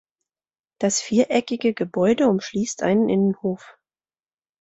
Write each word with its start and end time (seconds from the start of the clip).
Das 0.79 0.99
viereckige 0.99 1.75
Gebäude 1.75 2.27
umschließt 2.27 2.81
einen 2.81 3.07
Innenhof. 3.07 3.77